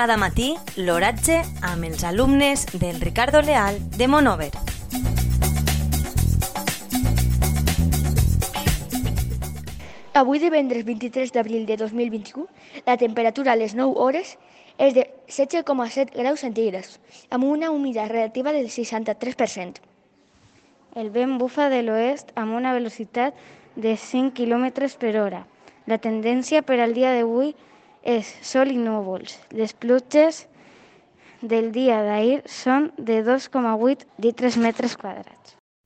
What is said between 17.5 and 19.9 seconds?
humitat relativa del 63%.